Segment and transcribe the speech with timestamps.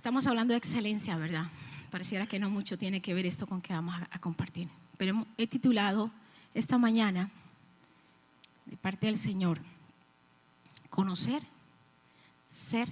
[0.00, 1.44] Estamos hablando de excelencia, ¿verdad?
[1.90, 4.66] Pareciera que no mucho tiene que ver esto con que vamos a, compartir.
[4.96, 6.10] Pero he titulado
[6.54, 7.30] esta mañana,
[8.64, 9.60] de parte del Señor,
[10.88, 11.42] conocer,
[12.48, 12.88] ser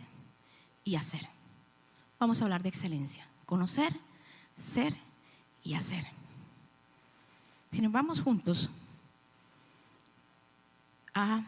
[0.84, 1.26] y hacer.
[2.18, 3.26] Vamos a hablar de excelencia.
[3.46, 3.90] Conocer,
[4.54, 4.94] ser
[5.64, 6.06] y hacer.
[7.72, 8.68] Si nos vamos juntos
[11.14, 11.42] a...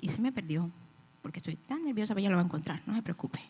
[0.00, 0.72] Y se me perdió,
[1.24, 3.40] porque estoy tan nerviosa, pero ya lo va a encontrar, no se preocupe.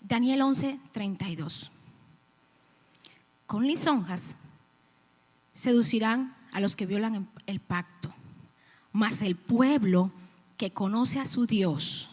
[0.00, 1.72] Daniel 11, 32.
[3.44, 4.36] Con lisonjas
[5.52, 8.14] seducirán a los que violan el pacto,
[8.92, 10.12] mas el pueblo
[10.56, 12.10] que conoce a su Dios,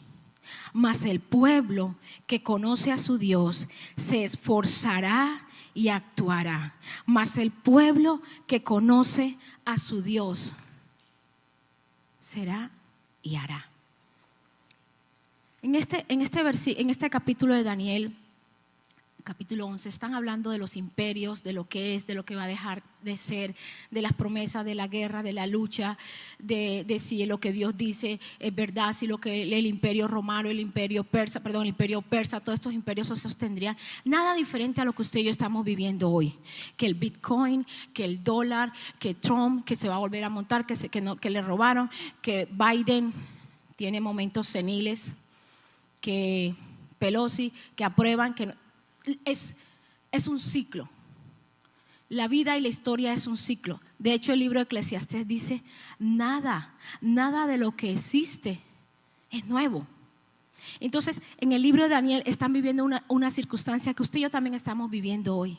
[0.73, 1.93] mas el pueblo
[2.25, 5.45] que conoce a su Dios se esforzará
[5.75, 6.73] y actuará,
[7.05, 10.55] mas el pueblo que conoce a su Dios
[12.19, 12.71] será
[13.21, 13.69] y hará.
[15.61, 18.15] En este, en este, en este capítulo de Daniel,
[19.23, 22.43] capítulo 11, están hablando de los imperios, de lo que es, de lo que va
[22.43, 23.55] a dejar de ser,
[23.91, 25.97] de las promesas, de la guerra, de la lucha,
[26.37, 30.49] de, de si lo que Dios dice es verdad, si lo que el imperio romano,
[30.49, 33.77] el imperio persa, perdón, el imperio persa, todos estos imperios se sostendrían.
[34.05, 36.35] Nada diferente a lo que usted y yo estamos viviendo hoy.
[36.77, 40.65] Que el Bitcoin, que el dólar, que Trump, que se va a volver a montar,
[40.65, 41.89] que, se, que, no, que le robaron,
[42.21, 43.13] que Biden
[43.75, 45.15] tiene momentos seniles,
[46.01, 46.55] que
[46.99, 48.53] Pelosi, que aprueban, que
[49.25, 49.55] es,
[50.11, 50.89] es un ciclo.
[52.09, 53.79] La vida y la historia es un ciclo.
[53.99, 55.63] De hecho, el libro de Eclesiastés dice,
[55.99, 58.59] nada, nada de lo que existe
[59.29, 59.85] es nuevo.
[60.79, 64.29] Entonces, en el libro de Daniel están viviendo una, una, circunstancia que usted y yo
[64.29, 65.57] también estamos viviendo hoy.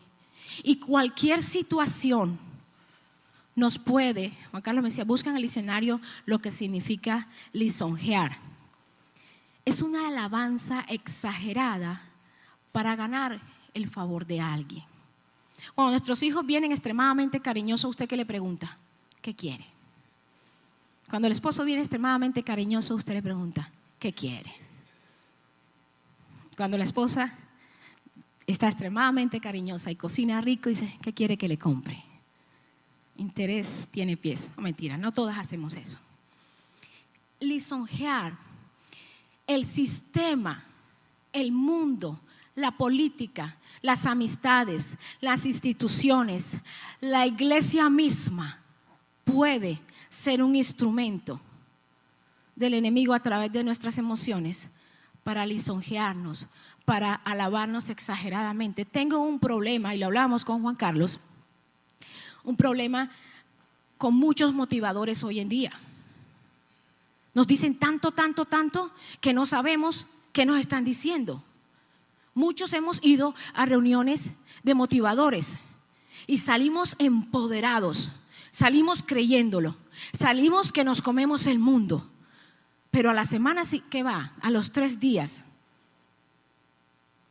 [0.64, 2.38] Y cualquier situación
[3.54, 8.38] nos puede, Juan Carlos me decía, buscan el diccionario lo que significa lisonjear.
[9.64, 12.09] Es una alabanza exagerada
[12.72, 13.40] para ganar
[13.74, 14.84] el favor de alguien.
[15.74, 18.76] Cuando nuestros hijos vienen extremadamente cariñosos, ¿usted qué le pregunta?
[19.20, 19.66] ¿Qué quiere?
[21.08, 24.52] Cuando el esposo viene extremadamente cariñoso, usted le pregunta, ¿qué quiere?
[26.56, 27.36] Cuando la esposa
[28.46, 32.02] está extremadamente cariñosa y cocina rico, dice, ¿qué quiere que le compre?
[33.16, 34.48] Interés tiene pies.
[34.56, 35.98] Mentira, no todas hacemos eso.
[37.40, 38.36] Lisonjear
[39.46, 40.62] el sistema,
[41.32, 42.20] el mundo,
[42.54, 46.58] la política, las amistades, las instituciones,
[47.00, 48.58] la iglesia misma
[49.24, 51.40] puede ser un instrumento
[52.56, 54.70] del enemigo a través de nuestras emociones
[55.24, 56.46] para lisonjearnos,
[56.84, 58.84] para alabarnos exageradamente.
[58.84, 61.20] Tengo un problema, y lo hablamos con Juan Carlos,
[62.42, 63.10] un problema
[63.96, 65.72] con muchos motivadores hoy en día.
[67.32, 68.90] Nos dicen tanto, tanto, tanto
[69.20, 71.44] que no sabemos qué nos están diciendo.
[72.34, 74.32] Muchos hemos ido a reuniones
[74.62, 75.58] de motivadores
[76.26, 78.12] y salimos empoderados,
[78.50, 79.76] salimos creyéndolo,
[80.12, 82.08] salimos que nos comemos el mundo.
[82.90, 85.46] Pero a la semana que va, a los tres días,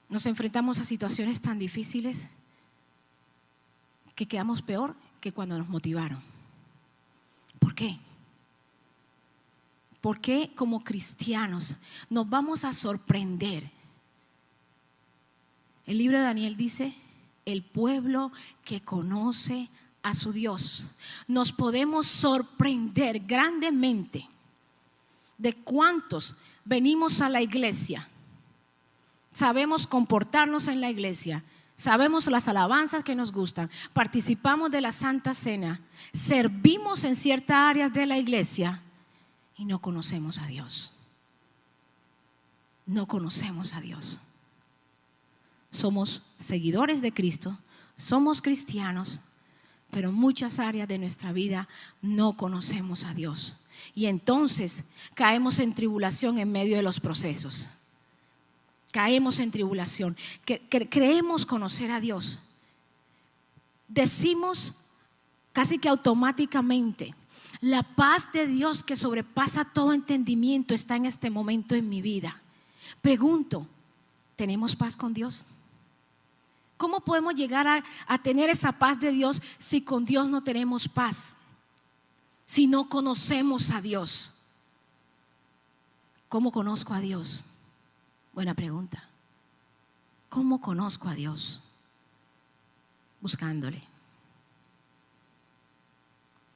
[0.09, 2.27] nos enfrentamos a situaciones tan difíciles
[4.15, 6.21] que quedamos peor que cuando nos motivaron.
[7.59, 7.99] ¿Por qué?
[10.01, 11.75] ¿Por qué como cristianos
[12.09, 13.69] nos vamos a sorprender
[15.89, 16.93] el libro de Daniel dice,
[17.45, 18.31] el pueblo
[18.63, 19.71] que conoce
[20.03, 20.87] a su Dios.
[21.27, 24.27] Nos podemos sorprender grandemente
[25.39, 28.07] de cuántos venimos a la iglesia.
[29.33, 31.43] Sabemos comportarnos en la iglesia.
[31.75, 33.71] Sabemos las alabanzas que nos gustan.
[33.91, 35.81] Participamos de la Santa Cena.
[36.13, 38.83] Servimos en ciertas áreas de la iglesia
[39.57, 40.93] y no conocemos a Dios.
[42.85, 44.19] No conocemos a Dios
[45.71, 47.57] somos seguidores de Cristo,
[47.95, 49.21] somos cristianos,
[49.91, 51.67] pero muchas áreas de nuestra vida
[52.01, 53.57] no conocemos a Dios.
[53.95, 57.69] Y entonces caemos en tribulación en medio de los procesos.
[58.91, 60.17] Caemos en tribulación.
[60.89, 62.39] creemos conocer a Dios.
[63.87, 64.73] Decimos
[65.53, 67.13] casi que automáticamente,
[67.61, 72.41] la paz de Dios que sobrepasa todo entendimiento está en este momento en mi vida.
[73.01, 73.67] Pregunto,
[74.35, 75.45] ¿tenemos paz con Dios?
[76.79, 81.35] ¿Cómo podemos llegar a, tener esa paz de Dios si con Dios no tenemos paz?
[82.45, 84.31] Si no conocemos a Dios.
[86.29, 87.43] ¿Cómo conozco a Dios?
[88.31, 89.03] Buena pregunta.
[90.29, 91.61] ¿Cómo conozco a Dios?
[93.19, 93.83] Buscándole.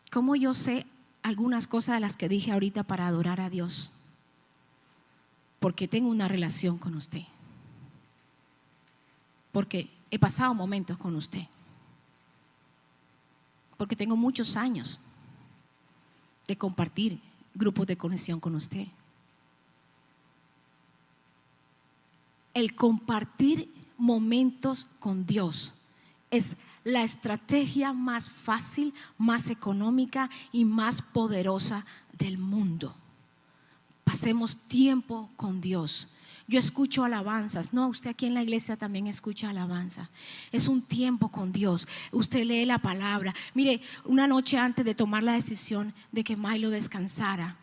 [0.10, 0.88] ¿Cómo yo sé
[1.22, 3.92] algunas cosas de las que dije ahorita para adorar a Dios?
[5.60, 7.24] Porque tengo una relación con usted.
[9.52, 11.42] Porque he pasado momentos con usted.
[13.77, 15.00] Porque tengo muchos años
[16.48, 17.19] de compartir
[17.56, 18.86] grupos de conexión con usted.
[22.54, 23.68] El compartir
[23.98, 25.74] momentos con Dios
[26.30, 32.94] es la estrategia más fácil, más económica y más poderosa del mundo.
[34.04, 36.07] Pasemos tiempo con Dios.
[36.48, 37.74] Yo escucho alabanzas.
[37.74, 40.10] No, usted aquí en la iglesia también escucha alabanza.
[40.51, 41.88] Es un tiempo con Dios.
[42.12, 43.34] Usted lee la palabra.
[43.54, 47.57] Mire, una noche antes de tomar la decisión de que Milo descansara,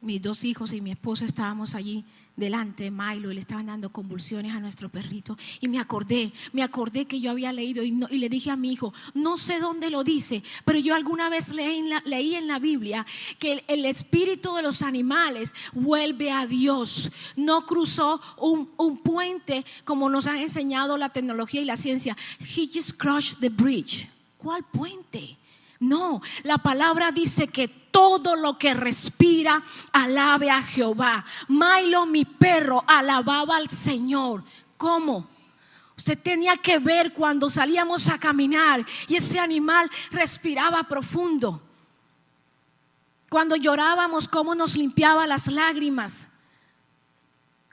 [0.00, 2.04] mis dos hijos y mi esposo estábamos allí
[2.36, 5.36] delante de Milo le estaban dando convulsiones a nuestro perrito.
[5.60, 8.92] Y me acordé, me acordé que yo había leído y, le dije a mi hijo,
[9.14, 12.58] no sé dónde lo dice, pero yo alguna vez leí en la, leí en la
[12.58, 13.06] Biblia
[13.38, 17.10] que el, espíritu de los animales vuelve a Dios.
[17.36, 22.16] No cruzó un, un puente como nos han enseñado la tecnología y la ciencia.
[22.40, 24.08] He just crushed the bridge.
[24.38, 25.36] ¿Cuál puente?
[25.82, 31.24] No, la palabra dice que todo lo que respira alabe a Jehová.
[31.48, 34.44] Milo, mi perro, alababa al Señor.
[34.76, 35.26] ¿Cómo?
[35.96, 41.60] Usted tenía que ver cuando salíamos a caminar y ese animal respiraba profundo.
[43.28, 46.28] Cuando llorábamos, cómo nos limpiaba las lágrimas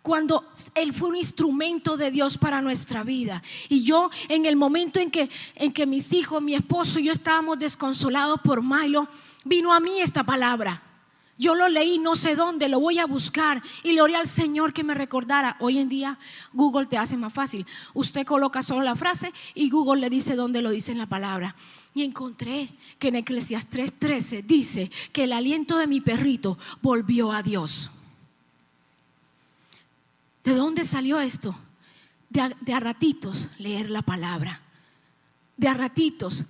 [0.10, 3.44] cuando Él fue un instrumento de Dios para nuestra vida.
[3.70, 7.12] Y yo en el momento en que, en que mis hijos, mi esposo y yo
[7.12, 9.08] estábamos desconsolados por Milo,
[9.46, 10.82] vino a mí esta palabra.
[11.38, 14.74] Yo lo leí, no sé dónde, lo voy a buscar y le oré al Señor
[14.74, 15.58] que me recordara.
[15.60, 16.18] Hoy en día
[16.54, 17.68] Google te hace más fácil.
[17.94, 21.56] Usted coloca solo la frase y Google le dice dónde lo dice en la palabra.
[21.94, 27.44] Y encontré que en Eclesiastes 3:13 dice que el aliento de mi perrito volvió a
[27.44, 27.92] Dios.
[30.50, 31.54] ¿De dónde salió esto?
[32.32, 34.60] De a, ratitos leer la palabra.
[35.56, 36.46] De a ratitos.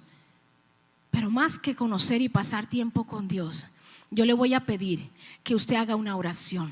[1.11, 3.67] Pero más que conocer y pasar tiempo con Dios,
[4.09, 5.09] yo le voy a pedir
[5.43, 6.71] que usted haga una oración.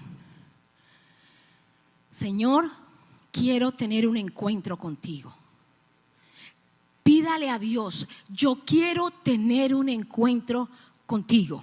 [2.09, 2.71] Señor,
[3.33, 5.35] quiero tener un encuentro contigo.
[7.03, 10.69] Pídale a Dios, yo quiero tener un encuentro
[11.05, 11.61] contigo.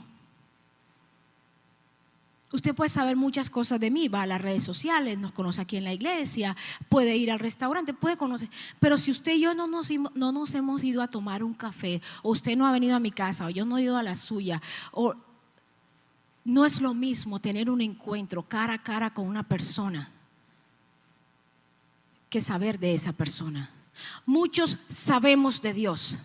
[2.55, 5.77] Usted puede saber muchas cosas de mí, va a las redes sociales, nos conoce aquí
[5.77, 6.57] en la iglesia,
[6.89, 8.49] puede ir al restaurante, puede conocer.
[8.79, 12.01] Pero si usted y yo no nos, no nos hemos ido a tomar un café,
[12.23, 14.15] o usted no ha venido a mi casa, o yo no he ido a la
[14.15, 14.63] suya,
[14.93, 15.17] o
[16.45, 20.09] no es lo mismo tener un encuentro cara a cara con una persona
[22.31, 23.69] que saber de esa persona.
[24.27, 26.19] Muchos sabemos de Dios,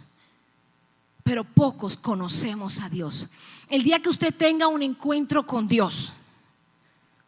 [1.23, 3.29] pero pocos conocemos a Dios.
[3.67, 6.13] El día que usted tenga un encuentro con Dios,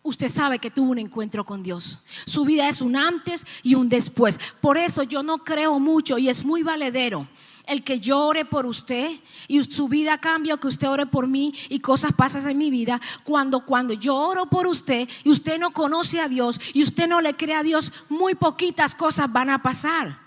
[0.03, 1.99] usted sabe que tuvo un encuentro con Dios.
[2.25, 4.39] Su vida es un antes y un después.
[4.59, 7.27] Por eso yo no creo mucho y es muy valedero
[7.67, 11.53] el que yo ore por usted y su vida cambia, que usted ore por mí
[11.69, 12.99] y cosas pasan en mi vida.
[13.23, 17.21] Cuando, cuando yo oro por usted y usted no conoce a Dios y usted no
[17.21, 20.19] le cree a Dios, muy poquitas cosas van a pasar.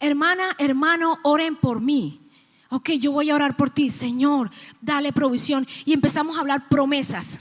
[0.00, 2.20] Hermana, hermano, oren por mí.
[2.70, 4.50] Ok, yo voy a orar por ti, Señor,
[4.80, 5.66] dale provisión.
[5.84, 7.40] Y empezamos a hablar promesas.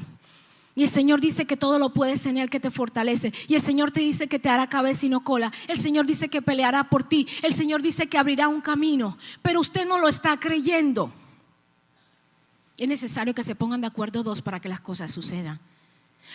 [0.73, 3.33] Y el Señor dice que todo lo puedes en Él que te fortalece.
[3.47, 5.51] Y el Señor te dice que te hará cabeza y no cola.
[5.67, 7.27] El Señor dice que peleará por ti.
[7.41, 9.17] El Señor dice que abrirá un camino.
[9.41, 11.11] Pero usted no lo está creyendo.
[12.77, 15.59] Es necesario que se pongan de acuerdo dos para que las cosas sucedan.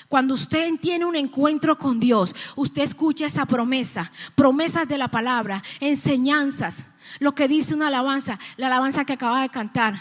[0.08, 5.62] Cuando usted tiene un encuentro con Dios, usted escucha esa promesa, promesas de la palabra,
[5.80, 6.86] enseñanzas,
[7.18, 10.00] lo que dice una alabanza, la alabanza que acaba de cantar.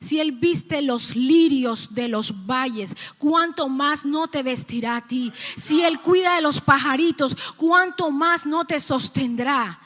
[0.00, 5.32] Si Él viste los lirios de los valles, ¿cuánto más no te vestirá a ti?
[5.56, 9.80] Si Él cuida de los pajaritos, ¿cuánto más no te sostendrá?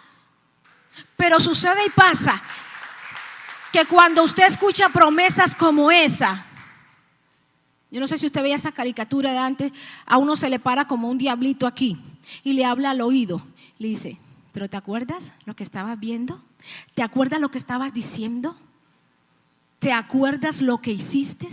[1.16, 2.42] Pero sucede y pasa
[3.72, 6.44] que cuando usted escucha promesas como esa,
[7.90, 9.72] yo no sé si usted veía esa caricatura de antes,
[10.04, 11.98] a uno se le para como un diablito aquí
[12.42, 13.42] y le habla al oído.
[13.78, 14.18] Le dice,
[14.52, 16.42] pero ¿te acuerdas lo que estabas viendo?
[16.94, 18.56] ¿Te acuerdas lo que estabas diciendo?
[19.78, 21.48] ¿Te acuerdas lo que hiciste?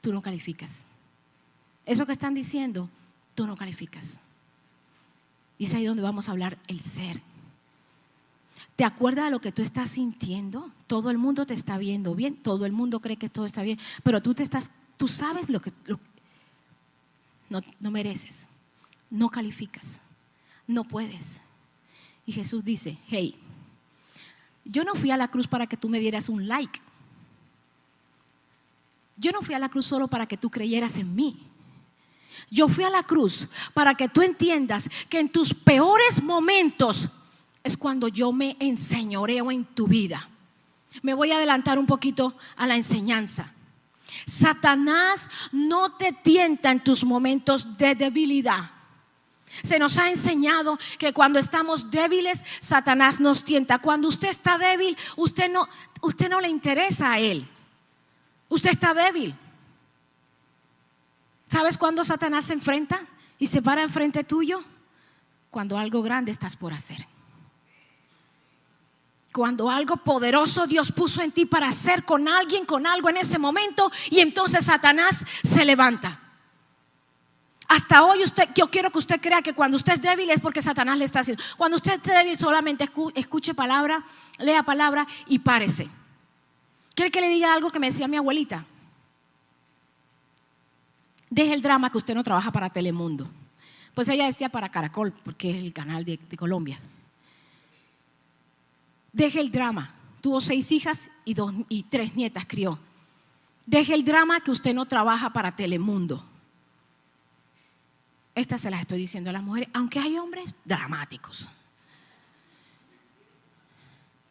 [0.00, 0.86] Tú no calificas.
[1.84, 2.88] Eso que están diciendo,
[3.34, 4.20] tú no calificas.
[5.58, 7.20] Y es ahí donde vamos a hablar el ser.
[8.76, 10.70] ¿Te acuerdas de lo que tú estás sintiendo?
[10.86, 13.78] Todo el mundo te está viendo bien, todo el mundo cree que todo está bien,
[14.02, 15.70] pero tú te estás, tú sabes lo que
[17.50, 18.46] no, no mereces,
[19.10, 20.00] no calificas,
[20.66, 21.42] no puedes.
[22.30, 23.34] Y Jesús dice, hey,
[24.64, 26.80] yo no fui a la cruz para que tú me dieras un like.
[29.16, 31.44] yo no fui a la cruz solo para que tú creyeras en mí.
[32.48, 37.08] Yo fui a la cruz para que tú entiendas que en tus peores momentos
[37.64, 40.28] es cuando yo me enseñoreo en tu vida.
[41.02, 43.52] Me voy a adelantar un poquito a la enseñanza.
[44.24, 48.70] Satanás no te tienta en tus momentos de debilidad.
[49.62, 53.78] Se nos ha enseñado que cuando estamos débiles, Satanás nos tienta.
[53.78, 55.68] Cuando usted está débil, usted no,
[56.02, 57.48] usted no le interesa a él.
[58.48, 59.34] Usted está débil.
[61.48, 63.00] ¿Sabes cuándo Satanás se enfrenta
[63.38, 64.62] y se para enfrente tuyo?
[65.50, 67.04] Cuando algo grande estás por hacer.
[69.32, 73.38] Cuando algo poderoso Dios puso en ti para hacer con alguien, con algo en ese
[73.38, 76.19] momento, y entonces Satanás se levanta.
[77.70, 80.60] Hasta hoy usted, yo quiero que usted crea que cuando usted es débil es porque
[80.60, 81.40] Satanás le está haciendo.
[81.56, 84.04] Cuando usted esté débil solamente escuche palabra,
[84.40, 85.88] lea palabra y párese.
[86.96, 88.66] ¿Quiere que le diga algo que me decía mi abuelita?
[91.30, 93.30] Deje el drama que usted no trabaja para Telemundo.
[93.94, 96.80] Pues ella decía para Caracol, porque es el canal de, Colombia.
[99.12, 99.92] Deje el drama.
[100.20, 102.80] Tuvo seis hijas y, dos, y tres nietas crió.
[103.64, 106.26] Deje el drama que usted no trabaja para Telemundo.
[108.34, 111.48] Estas se las estoy diciendo a las mujeres, aunque hay hombres dramáticos.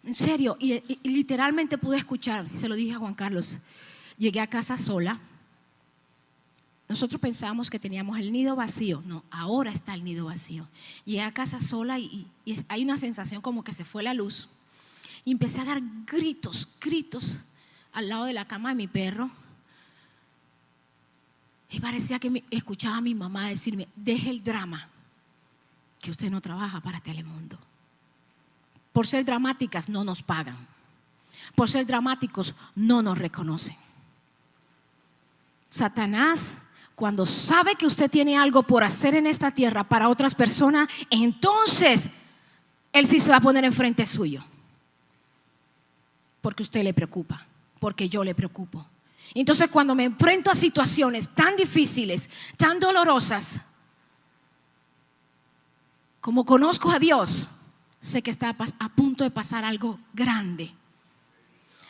[0.03, 3.59] En serio, y, y, literalmente pude escuchar, se lo dije a Juan Carlos,
[4.17, 5.19] llegué a casa sola
[6.89, 9.03] nosotros pensábamos que teníamos el nido vacío.
[9.05, 10.67] No, ahora está el nido vacío.
[11.05, 12.25] Llegué a casa sola y,
[12.67, 14.49] hay una sensación como que se fue la luz.
[15.23, 17.41] Y empecé a dar gritos, gritos
[17.93, 19.29] al lado de la cama de mi perro.
[21.69, 24.89] Y parecía que escuchaba a mi mamá decirme, deje el drama,
[26.01, 27.57] que usted no trabaja para Telemundo.
[28.91, 30.57] Por ser dramáticas no nos pagan.
[31.55, 33.75] Por ser dramáticos no nos reconocen.
[35.69, 36.59] Satanás
[36.99, 42.11] cuando sabe que usted tiene algo por hacer en esta tierra para otras personas, entonces
[42.91, 44.43] Él sí se va a poner enfrente suyo.
[46.41, 47.45] Porque usted le preocupa,
[47.79, 48.85] porque yo le preocupo.
[49.33, 53.61] Entonces cuando me enfrento a situaciones tan difíciles, tan dolorosas,
[56.21, 57.49] como conozco a Dios,
[57.99, 60.73] sé que está a punto de pasar algo grande.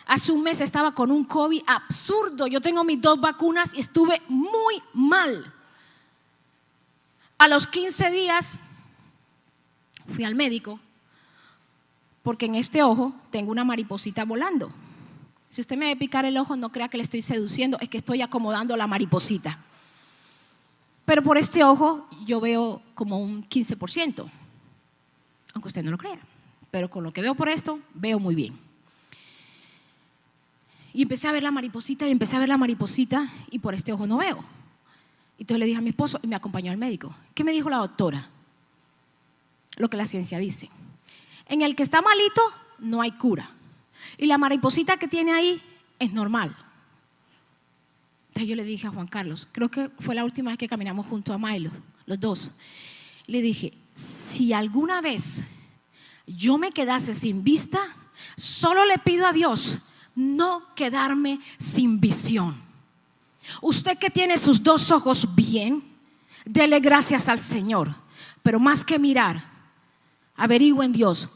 [0.06, 2.48] Hace un mes estaba con un COVID absurdo.
[2.48, 5.54] Yo tengo mis dos vacunas y estuve muy mal.
[7.38, 8.60] A los 15 días
[10.14, 10.80] fui al médico
[12.24, 14.72] porque en este ojo tengo una mariposita volando.
[15.50, 17.98] Si usted me ve picar el ojo, no crea que le estoy seduciendo, es que
[17.98, 19.60] estoy acomodando la mariposita.
[21.06, 24.30] Pero por este ojo yo veo como un 15%,
[25.56, 26.20] aunque usted no lo crea.
[26.70, 28.56] Pero con lo que veo por esto, veo muy bien.
[30.94, 33.92] Y empecé a ver la mariposita y empecé a ver la mariposita y por este
[33.92, 34.44] ojo no veo.
[35.40, 37.16] Y entonces le dije a mi esposo y me acompañó al médico.
[37.34, 38.30] ¿Qué me dijo la doctora?
[39.78, 40.70] Lo que la ciencia dice.
[41.48, 42.42] En el que está malito
[42.78, 43.50] no hay cura.
[44.18, 45.62] Y la mariposita que tiene ahí
[46.00, 46.56] es normal.
[48.30, 51.06] Entonces yo le dije a Juan Carlos, creo que fue la última vez que caminamos
[51.08, 51.72] junto a Milo,
[52.06, 52.52] los dos.
[53.28, 55.46] Le dije, si alguna vez
[56.26, 57.80] yo me quedase sin vista,
[58.36, 59.80] solo le pido a Dios
[60.16, 62.56] no quedarme sin visión.
[63.62, 65.84] Usted que tiene sus dos ojos bien,
[66.46, 67.96] dele gracias al Señor.
[68.44, 69.44] Pero más que mirar,
[70.36, 71.30] averigüe en Dios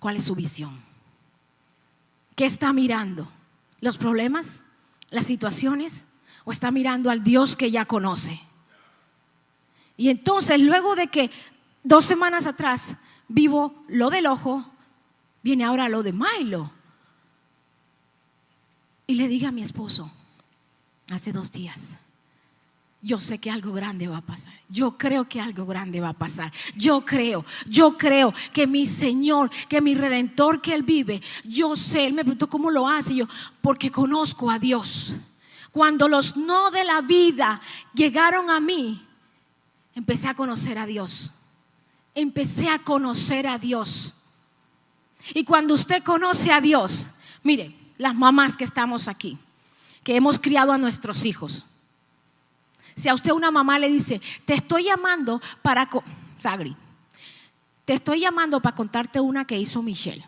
[0.00, 0.87] cuál es su visión.
[2.38, 3.26] ¿Qué está mirando?
[3.80, 4.62] ¿Los problemas?
[5.10, 6.04] ¿Las situaciones?
[6.44, 8.40] ¿O está mirando al Dios que ya conoce?
[9.96, 11.32] Y entonces, luego de que
[11.82, 14.64] dos semanas atrás vivo lo del ojo,
[15.42, 16.70] viene ahora lo de Milo.
[19.08, 20.08] Y le dije a mi esposo,
[21.10, 21.98] hace dos días,
[23.00, 24.54] yo sé que algo grande va a pasar.
[24.68, 26.52] Yo creo que algo grande va a pasar.
[26.74, 32.06] Yo creo, yo creo que mi Señor, que mi Redentor que Él vive, yo sé,
[32.06, 33.14] Él me preguntó cómo lo hace.
[33.14, 33.28] yo,
[33.62, 35.16] porque conozco a Dios.
[35.70, 37.60] Cuando los no de la vida
[37.94, 39.06] llegaron a mí,
[39.94, 41.30] empecé a conocer a Dios.
[42.14, 44.16] Empecé a conocer a Dios.
[45.34, 47.10] Y cuando usted conoce a Dios,
[47.44, 49.38] mire, las mamás que estamos aquí,
[50.02, 51.64] que hemos criado a nuestros hijos.
[52.98, 55.88] Si a usted una mamá le dice, te estoy llamando para,
[56.36, 56.76] Sagri,
[57.84, 60.24] te estoy llamando para contarte una que hizo Michelle.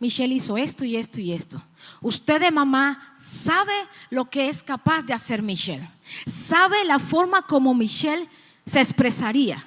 [0.00, 1.62] Michelle hizo esto y esto y esto.
[2.00, 3.72] Usted de mamá sabe
[4.10, 5.88] lo que es capaz de hacer Michelle.
[6.26, 8.28] Sabe la forma como Michelle
[8.66, 9.64] se expresaría.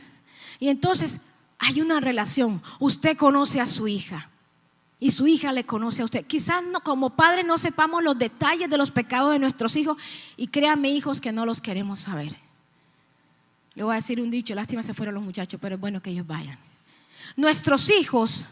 [0.60, 1.22] Y entonces
[1.60, 2.62] hay una relación.
[2.80, 4.30] Usted conoce a su hija.
[5.04, 6.26] Y su hija le conoce a usted.
[6.26, 9.98] Quizás no, como padre no sepamos los detalles de los pecados de nuestros hijos
[10.38, 12.34] y créanme hijos que no los queremos saber.
[13.76, 16.12] Le voy a decir un dicho, lástima se fueron los muchachos, pero es bueno que
[16.12, 16.58] ellos vayan.
[17.36, 18.46] Nuestros hijos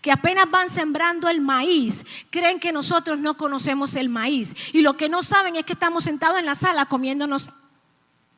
[0.00, 4.54] que apenas van sembrando el maíz, creen que nosotros no conocemos el maíz.
[4.72, 7.50] Y lo que no saben es que estamos sentados en la sala comiéndonos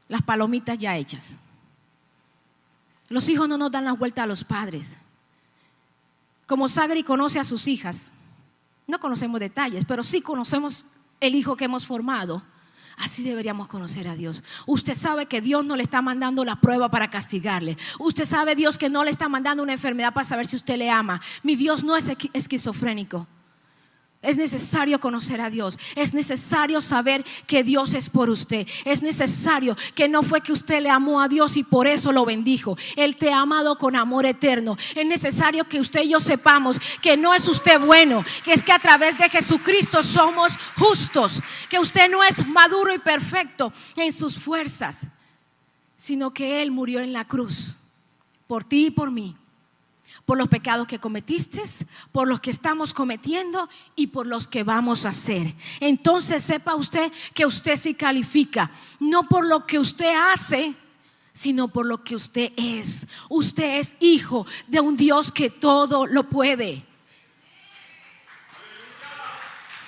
[0.08, 1.38] las palomitas ya hechas.
[3.08, 4.96] Los hijos no nos dan la vuelta a los padres
[6.46, 8.14] como Sagri conoce a sus hijas.
[8.86, 10.86] No conocemos detalles, pero sí conocemos
[11.20, 12.42] el hijo que hemos formado.
[12.96, 14.44] Así deberíamos conocer a Dios.
[14.66, 17.76] Usted sabe que Dios no le está mandando la prueba para castigarle.
[17.98, 20.90] Usted sabe Dios que no le está mandando una enfermedad para saber si usted le
[20.90, 21.20] ama.
[21.42, 23.26] Mi Dios no es esquizofrénico.
[24.22, 25.76] Es necesario conocer a Dios.
[25.96, 28.68] Es necesario saber que Dios es por usted.
[28.84, 32.24] Es necesario que no fue que usted le amó a Dios y por eso lo
[32.24, 32.78] bendijo.
[32.94, 34.78] Él te ha amado con amor eterno.
[34.94, 38.70] Es necesario que usted y yo sepamos que no es usted bueno, que es que
[38.70, 44.38] a través de Jesucristo somos justos, que usted no es maduro y perfecto en sus
[44.38, 45.08] fuerzas,
[45.96, 47.76] sino que Él murió en la cruz
[48.46, 49.36] por ti y por mí
[50.32, 51.60] por los pecados que cometiste,
[52.10, 55.54] por los que estamos cometiendo y por los que vamos a hacer.
[55.78, 60.74] Entonces sepa usted que usted sí califica, no por lo que usted hace,
[61.34, 63.08] sino por lo que usted es.
[63.28, 66.82] Usted es hijo de un Dios que todo lo puede.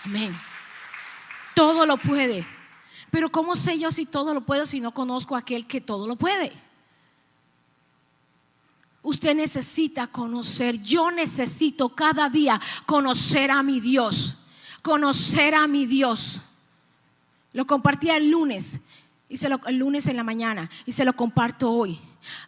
[0.05, 0.39] Amén.
[1.55, 2.47] Todo lo puede.
[3.11, 6.07] Pero ¿cómo sé yo si todo lo puedo si no conozco a aquel que todo
[6.07, 6.64] lo puede?
[9.05, 14.37] Usted necesita conocer, yo necesito cada día conocer a mi Dios,
[14.81, 16.41] conocer a mi Dios.
[17.53, 18.81] Lo compartí el lunes,
[19.29, 22.01] y lo, el lunes en la mañana, y se lo comparto hoy.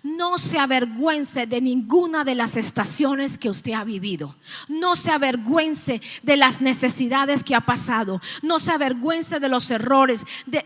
[0.02, 4.34] No se avergüence de ninguna de las estaciones que usted ha vivido.
[4.66, 8.22] No se avergüence de las necesidades que ha pasado.
[8.40, 10.24] No se avergüence de los errores.
[10.46, 10.64] De,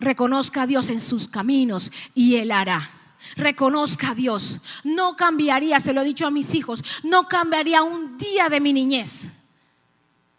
[0.00, 2.97] reconozca a Dios en sus caminos y Él hará
[3.36, 4.60] reconozca a Dios.
[4.84, 8.72] No cambiaría, se lo he dicho a mis hijos, no cambiaría un día de mi
[8.72, 9.30] niñez,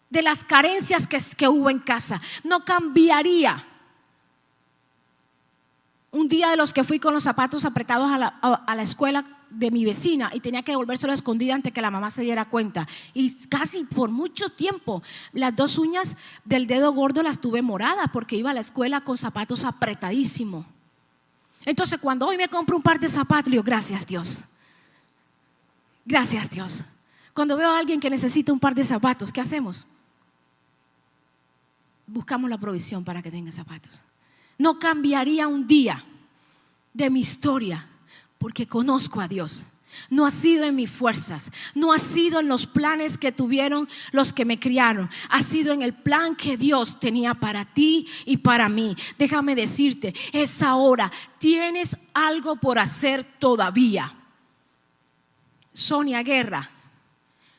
[0.08, 2.20] de las carencias que, hubo en casa.
[2.44, 3.64] No cambiaría
[6.12, 9.24] un día de los que fui con los zapatos apretados a la, a la escuela
[9.50, 12.86] de mi vecina y tenía que devolvérselo escondida antes que la mamá se diera cuenta.
[13.14, 18.36] Y casi por mucho tiempo las dos uñas del dedo gordo las tuve moradas porque
[18.36, 20.64] iba a la escuela con zapatos apretadísimos.
[21.70, 24.42] Entonces cuando hoy me compro un par de zapatos, digo, gracias Dios.
[26.04, 26.84] Gracias Dios.
[27.32, 29.86] Cuando veo a alguien que necesita un par de zapatos, ¿qué hacemos?
[32.08, 34.02] Buscamos la provisión para que tenga zapatos.
[34.58, 36.02] No cambiaría un día
[36.92, 37.86] de mi historia
[38.36, 39.64] porque conozco a Dios.
[40.08, 44.32] No ha sido en mis fuerzas, no ha sido en los planes que tuvieron los
[44.32, 48.68] que me criaron, ha sido en el plan que Dios tenía para ti y para
[48.68, 48.96] mí.
[49.18, 54.14] Déjame decirte, es ahora, tienes algo por hacer todavía.
[55.72, 56.70] Sonia Guerra,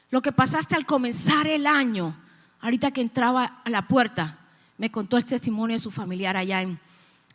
[0.10, 2.16] lo que pasaste al comenzar el año,
[2.60, 4.40] ahorita que entraba a la puerta,
[4.78, 6.80] me contó el testimonio de su familiar allá en,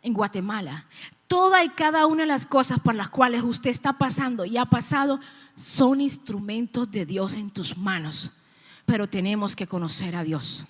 [0.01, 0.85] en Guatemala.
[1.27, 4.65] Toda y cada una de las cosas por las cuales usted está pasando y ha
[4.65, 5.19] pasado
[5.55, 8.31] son instrumentos de Dios en tus manos.
[8.85, 10.63] Pero tenemos que conocer a Dios.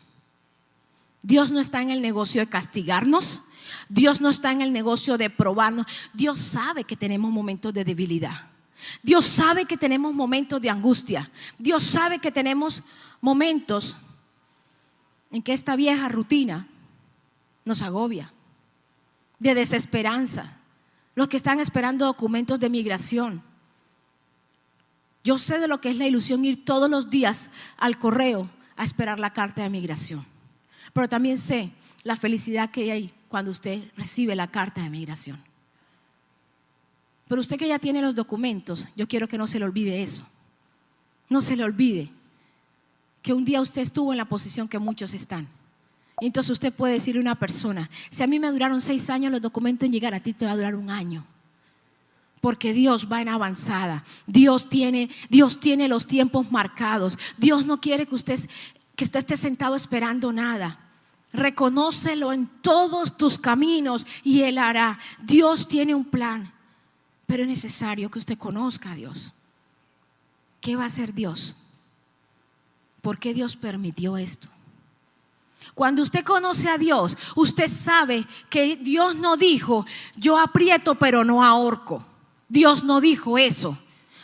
[1.21, 3.41] Dios no está en el negocio de castigarnos.
[3.89, 5.85] Dios no está en el negocio de probarnos.
[6.13, 8.49] Dios sabe que tenemos momentos de debilidad.
[9.03, 11.29] Dios sabe que tenemos momentos de angustia.
[11.59, 12.81] Dios sabe que tenemos
[13.21, 13.95] momentos
[15.31, 16.67] en que esta vieja rutina
[17.65, 18.31] nos agobia
[19.39, 20.51] de desesperanza,
[21.15, 23.41] los que están esperando documentos de migración.
[25.23, 28.83] Yo sé de lo que es la ilusión ir todos los días al correo a
[28.83, 30.25] esperar la carta de migración,
[30.93, 31.71] pero también sé
[32.03, 35.37] la felicidad que hay cuando usted recibe la carta de migración.
[37.27, 40.25] Pero usted que ya tiene los documentos, yo quiero que no se le olvide eso.
[41.29, 42.09] No se le olvide
[43.21, 45.47] que un día usted estuvo en la posición que muchos están
[46.19, 49.41] entonces usted puede decirle a una persona, si a mí me duraron seis años los
[49.41, 51.25] documentos en llegar, a ti te va a durar un año.
[52.41, 54.03] Porque Dios va en avanzada.
[54.25, 57.17] Dios tiene, Dios tiene los tiempos marcados.
[57.37, 58.39] Dios no quiere que usted,
[58.95, 60.79] que usted esté sentado esperando nada.
[61.33, 64.97] Reconócelo en todos tus caminos y Él hará.
[65.21, 66.53] Dios tiene un plan.
[67.25, 69.33] Pero es necesario que usted conozca a Dios.
[70.61, 71.57] ¿Qué va a hacer Dios?
[73.01, 74.49] ¿Por qué Dios permitió esto?
[75.77, 79.85] Cuando usted conoce a Dios, usted sabe que Dios no dijo,
[80.15, 82.03] yo aprieto pero no ahorco.
[82.49, 83.77] Dios no dijo eso.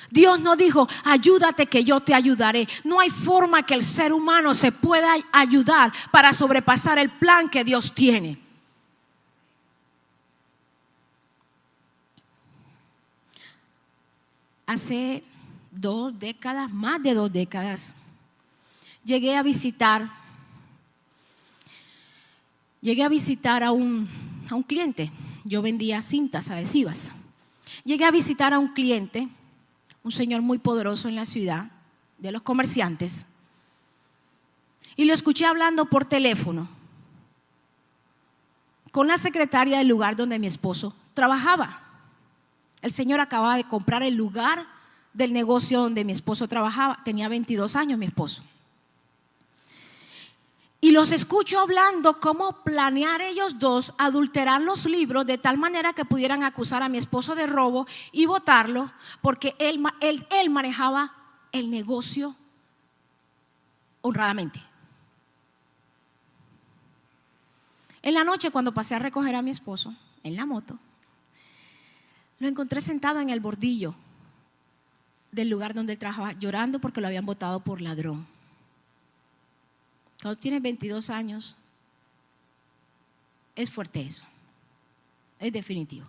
[0.09, 2.67] Dios no dijo, ayúdate que yo te ayudaré.
[2.83, 7.63] No hay forma que el ser humano se pueda ayudar para sobrepasar el plan que
[7.63, 8.39] Dios tiene.
[14.65, 15.23] Hace
[15.69, 17.95] dos décadas, más de dos décadas,
[19.05, 20.22] llegué a visitar,
[22.83, 24.07] llegué a visitar a un,
[24.51, 25.11] a un cliente.
[25.43, 27.13] Yo vendía cintas adhesivas.
[27.83, 29.27] Llegué a visitar a un cliente,
[30.03, 31.71] un señor muy poderoso en la ciudad,
[32.19, 33.25] de los comerciantes,
[34.95, 36.69] y lo escuché hablando por teléfono
[38.91, 41.81] con la secretaria del lugar donde mi esposo trabajaba.
[42.81, 44.67] El señor acababa de comprar el lugar
[45.13, 46.99] del negocio donde mi esposo trabajaba.
[47.03, 48.43] Tenía 22 años mi esposo.
[50.83, 56.03] Y los escucho hablando cómo planear ellos dos adulterar los libros de tal manera que
[56.03, 58.91] pudieran acusar a mi esposo de robo y votarlo,
[59.21, 61.13] porque él, él, él manejaba
[61.53, 62.35] el negocio
[64.01, 64.61] honradamente.
[68.01, 70.77] En la noche, cuando pasé a recoger a mi esposo en la moto,
[72.39, 73.95] lo encontré sentado en el bordillo
[75.31, 78.32] del lugar donde él trabajaba, llorando porque lo habían votado por ladrón.
[80.23, 81.57] Cuando tienes 22 años,
[83.57, 84.23] es fuerte eso.
[85.37, 86.07] Es definitivo.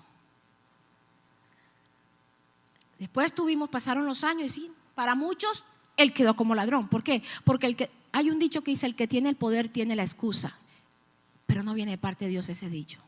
[2.96, 6.86] Después tuvimos, pasaron los años y sí, para muchos él quedó como ladrón.
[6.86, 7.24] ¿Por qué?
[7.42, 10.04] Porque el que, hay un dicho que dice, el que tiene el poder tiene la
[10.04, 10.56] excusa,
[11.46, 13.00] pero no viene de parte de Dios ese dicho.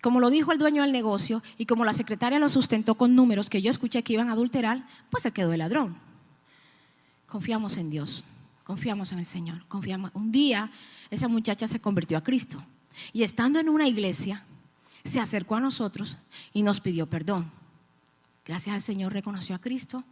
[0.00, 3.50] Como lo dijo el dueño del negocio y como la secretaria lo sustentó con números
[3.50, 5.98] que yo escuché que iban a adulterar, pues se quedó el ladrón.
[7.26, 8.24] Confiamos en Dios.
[8.68, 10.10] Confiamos en el Señor, confiamos.
[10.12, 10.70] Un día
[11.08, 12.62] esa muchacha se convirtió a Cristo
[13.14, 14.44] y estando en una iglesia
[15.06, 16.18] se acercó a nosotros
[16.52, 17.50] y nos pidió perdón.
[18.44, 20.04] Gracias al Señor reconoció a Cristo.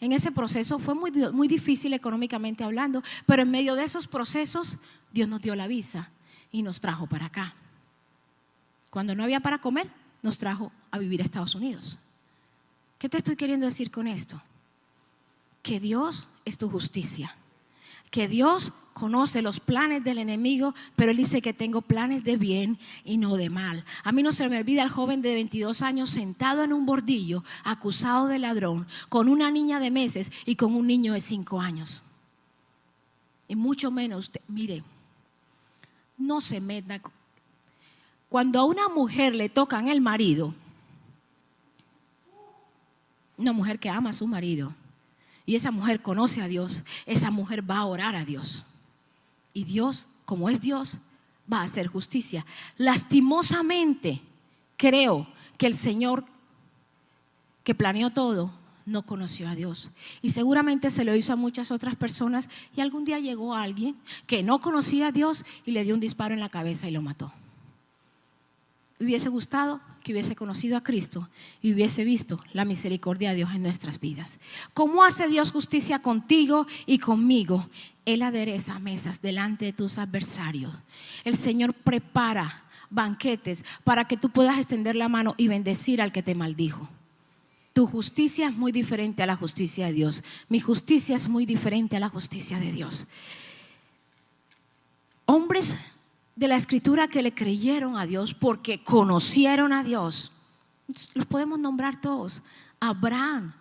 [0.00, 4.78] En ese proceso fue muy, muy difícil económicamente hablando, pero en medio de esos procesos
[5.12, 6.10] Dios nos dio la visa
[6.50, 7.54] y nos trajo para acá.
[8.90, 9.88] Cuando no había para comer,
[10.20, 12.00] nos trajo a vivir a Estados Unidos.
[12.98, 14.42] ¿Qué te estoy queriendo decir con esto?
[15.62, 17.36] Que Dios es tu justicia
[18.10, 22.78] que Dios conoce los planes del enemigo, pero él dice que tengo planes de bien
[23.04, 23.84] y no de mal.
[24.02, 27.44] A mí no se me olvida el joven de 22 años sentado en un bordillo,
[27.64, 32.02] acusado de ladrón, con una niña de meses y con un niño de 5 años.
[33.46, 34.82] Y mucho menos, mire,
[36.18, 37.00] no se meta.
[38.28, 40.54] Cuando a una mujer le tocan el marido,
[43.38, 44.74] una mujer que ama a su marido,
[45.48, 48.66] y esa mujer conoce a Dios, esa mujer va a orar a Dios.
[49.54, 50.98] Y Dios, como es Dios,
[51.50, 52.44] va a hacer justicia.
[52.76, 54.20] Lastimosamente,
[54.76, 56.26] creo que el Señor
[57.64, 58.52] que planeó todo
[58.84, 59.90] no conoció a Dios.
[60.20, 64.42] Y seguramente se lo hizo a muchas otras personas y algún día llegó alguien que
[64.42, 67.32] no conocía a Dios y le dio un disparo en la cabeza y lo mató.
[69.00, 71.28] Hubiese gustado que hubiese conocido a Cristo
[71.62, 74.38] y hubiese visto la misericordia de Dios en nuestras vidas.
[74.74, 77.68] ¿Cómo hace Dios justicia contigo y conmigo?
[78.04, 80.72] Él adereza mesas delante de tus adversarios.
[81.24, 86.22] El Señor prepara banquetes para que tú puedas extender la mano y bendecir al que
[86.22, 86.88] te maldijo.
[87.72, 90.24] Tu justicia es muy diferente a la justicia de Dios.
[90.48, 93.06] Mi justicia es muy diferente a la justicia de Dios.
[95.26, 95.76] Hombres
[96.38, 100.30] de la escritura que le creyeron a Dios porque conocieron a Dios.
[101.14, 102.44] Los podemos nombrar todos.
[102.78, 103.52] Abraham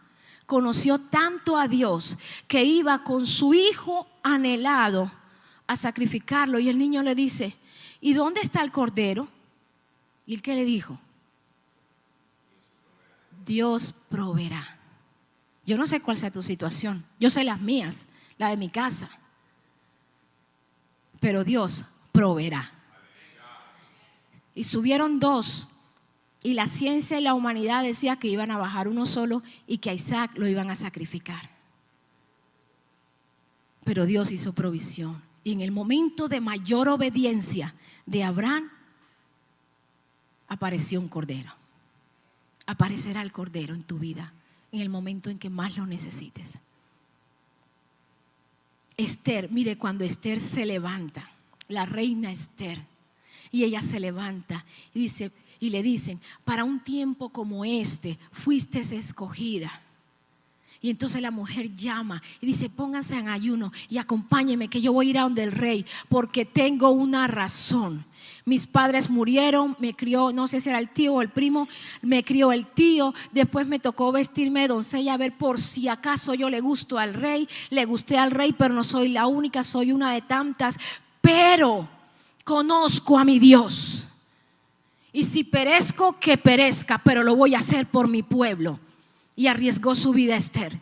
[0.45, 5.11] conoció tanto a Dios que iba con su hijo anhelado
[5.65, 7.55] a sacrificarlo y el niño le dice,
[7.99, 9.27] ¿y dónde está el cordero?
[10.27, 10.99] ¿Y el que le dijo?
[13.43, 14.77] Dios proveerá.
[15.65, 18.05] Yo no sé cuál sea tu situación, yo sé las mías,
[18.37, 19.09] la de mi casa,
[21.19, 21.83] pero Dios
[22.17, 22.71] proveerá.
[24.55, 25.67] Y subieron dos.
[26.41, 29.91] Y la ciencia y la humanidad decía que iban a bajar uno solo y que
[29.91, 31.51] a Isaac lo iban a sacrificar.
[33.83, 35.21] Pero Dios hizo provisión.
[35.43, 37.75] Y en el momento de mayor obediencia
[38.07, 38.67] de Abraham,
[40.47, 41.53] apareció un cordero.
[42.65, 44.33] Aparecerá el cordero en tu vida
[44.71, 46.57] en el momento en que más lo necesites.
[48.97, 51.29] Esther, mire, cuando Esther se levanta,
[51.67, 52.79] la reina Esther.
[53.51, 58.79] Y ella se levanta y dice y le dicen, "Para un tiempo como este fuiste
[58.79, 59.81] escogida."
[60.81, 65.07] Y entonces la mujer llama y dice, pónganse en ayuno y acompáñenme que yo voy
[65.07, 68.05] a ir a donde el rey porque tengo una razón.
[68.45, 71.67] mis padres murieron, me crió, no sé si era el tío o el primo,
[72.01, 76.33] me crió el tío, después me tocó vestirme de doncella a ver por si acaso
[76.33, 79.91] yo le gusto al rey, le gusté al rey, pero no soy la única, soy
[79.91, 80.77] una de tantas,
[81.27, 81.85] pero
[82.45, 84.05] conozco a mi Dios.
[85.11, 88.79] Y si perezco, que perezca, pero lo voy a hacer por mi pueblo.
[89.35, 90.79] Y arriesgó su vida Esther.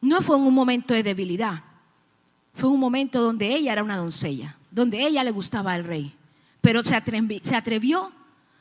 [0.00, 1.64] No fue un momento de debilidad,
[2.54, 6.14] fue un momento donde ella era una doncella, donde ella le gustaba al rey,
[6.60, 7.00] pero se
[7.42, 8.12] se atrevió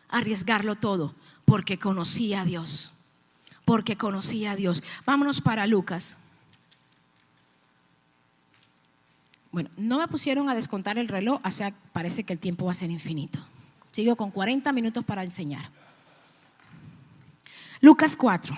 [0.09, 1.13] a arriesgarlo todo
[1.45, 2.91] porque conocía a Dios,
[3.65, 4.81] porque conocía a Dios.
[5.05, 6.17] Vámonos para Lucas.
[9.51, 12.71] Bueno, no me pusieron a descontar el reloj, o sea, parece que el tiempo va
[12.71, 13.39] a ser infinito.
[13.91, 15.69] Sigo con 40 minutos para enseñar.
[17.81, 18.57] Lucas 4.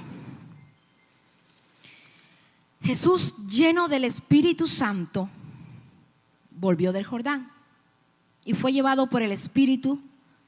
[2.84, 5.30] Jesús, lleno del Espíritu Santo,
[6.52, 7.52] volvió del Jordán
[8.46, 10.00] y fue llevado por el Espíritu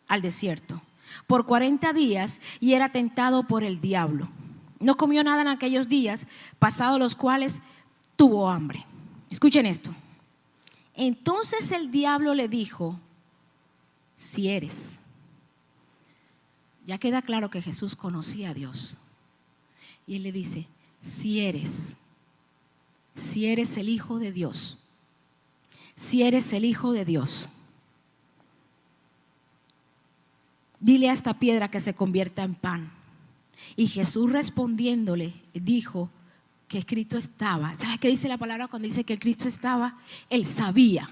[0.07, 0.81] al desierto
[1.27, 4.27] por 40 días y era tentado por el diablo.
[4.79, 6.27] No comió nada en aquellos días,
[6.59, 7.61] pasados los cuales
[8.15, 8.85] tuvo hambre.
[9.29, 9.93] Escuchen esto.
[10.95, 12.99] Entonces el diablo le dijo,
[14.15, 14.99] si eres,
[16.85, 18.97] ya queda claro que Jesús conocía a Dios.
[20.07, 20.67] Y él le dice,
[21.01, 21.97] si eres,
[23.15, 24.77] si eres el Hijo de Dios,
[25.95, 27.49] si eres el Hijo de Dios,
[30.79, 32.91] dile a esta piedra que se convierta en pan.
[33.75, 36.09] Y Jesús respondiéndole dijo
[36.67, 37.75] que escrito estaba.
[37.75, 39.97] ¿Sabes qué dice la palabra cuando dice que Cristo estaba?
[40.29, 41.09] Él sabía.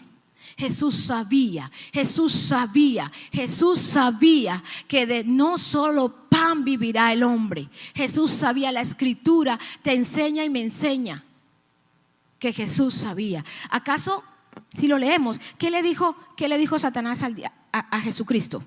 [0.58, 7.70] Jesús sabía, Jesús sabía, Jesús sabía que de no solo pan vivirá el hombre.
[7.96, 11.24] Jesús sabía, la escritura te enseña y me enseña
[12.40, 13.44] que Jesús sabía.
[13.70, 14.24] ¿Acaso,
[14.78, 18.64] si lo leemos, qué le dijo, qué le dijo Satanás al, a, a, Jesucristo?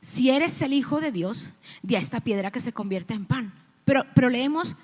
[0.00, 1.50] Si eres el Hijo de Dios,
[1.82, 3.59] di a esta piedra que se convierta en pan.
[3.84, 4.76] Pero, pero leemos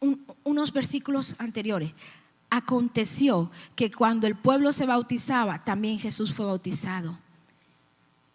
[0.00, 1.92] un, unos versículos anteriores.
[2.50, 7.18] Aconteció que cuando el pueblo se bautizaba, también Jesús fue bautizado.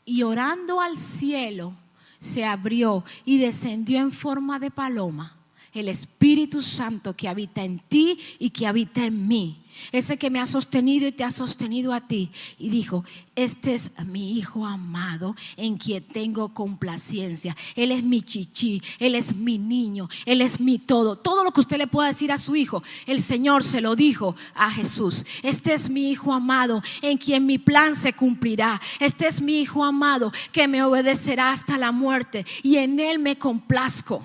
[0.06, 1.74] Y orando al cielo,
[2.20, 5.37] se abrió y descendió en forma de paloma
[5.74, 9.58] el Espíritu Santo que habita en ti y que habita en mí.
[9.92, 12.32] Ese que me ha sostenido y te ha sostenido a ti.
[12.58, 13.04] Y dijo,
[13.36, 17.56] este es mi hijo amado en quien tengo complacencia.
[17.76, 21.18] Él es mi chichi, él es mi niño, él es mi todo.
[21.18, 24.36] Todo lo que usted le pueda decir a su hijo, el Señor se lo dijo
[24.56, 25.26] a Jesús.
[25.44, 28.82] Este es mi hijo amado en quien mi plan se cumplirá.
[29.00, 33.38] Este es mi hijo amado que me obedecerá hasta la muerte y en él me
[33.38, 34.24] complazco.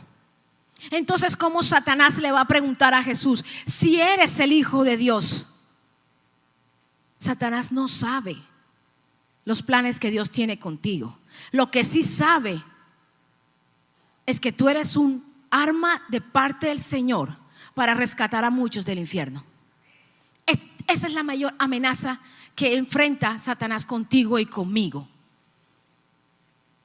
[0.90, 5.46] Entonces, ¿cómo Satanás le va a preguntar a Jesús si eres el Hijo de Dios?
[7.18, 8.36] Satanás no sabe
[9.44, 11.18] los planes que Dios tiene contigo.
[11.50, 12.62] Lo que sí sabe
[14.26, 17.36] es que tú eres un arma de parte del Señor
[17.74, 19.44] para rescatar a muchos del infierno.
[20.88, 22.20] Esa es la mayor amenaza
[22.54, 25.08] que enfrenta Satanás contigo y conmigo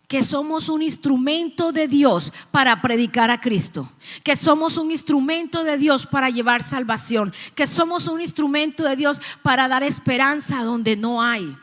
[0.08, 3.90] que somos un instrumento de Dios para predicar a Cristo,
[4.24, 9.20] que somos un instrumento de Dios para llevar salvación, que somos un instrumento de Dios
[9.44, 11.58] para dar esperanza donde no hay.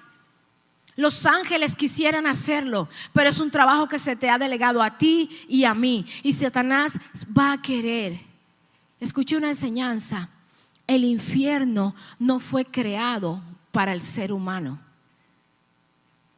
[0.96, 5.28] Los ángeles quisieran hacerlo, pero es un trabajo que se te ha delegado a ti
[5.48, 6.06] y a mí.
[6.22, 7.00] Y Satanás
[7.36, 8.20] va a querer.
[9.00, 10.28] Escuché una enseñanza.
[10.86, 14.78] El infierno no fue creado para el ser humano.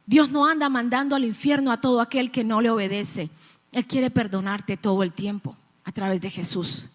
[0.07, 3.29] Dios no anda mandando al infierno a todo aquel que no le obedece.
[3.73, 6.87] Él quiere perdonarte todo el tiempo a través de Jesús.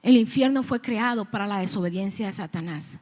[0.00, 2.98] El infierno fue creado para la desobediencia de Satanás,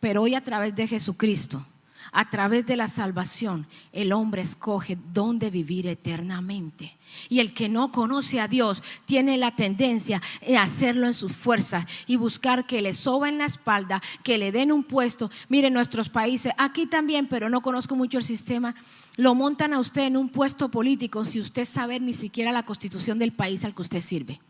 [0.00, 1.64] pero hoy a través de Jesucristo
[2.12, 6.96] a través de la salvación, el hombre escoge dónde vivir eternamente.
[7.28, 10.20] Y el que no conoce a Dios tiene la tendencia
[10.56, 14.52] a hacerlo en sus fuerzas y buscar que le soba en la espalda, que le
[14.52, 15.30] den un puesto.
[15.48, 18.74] Mire, nuestros países, aquí también, pero no conozco mucho el sistema,
[19.16, 23.18] lo montan a usted en un puesto político si usted sabe ni siquiera la constitución
[23.18, 24.40] del país al que usted sirve.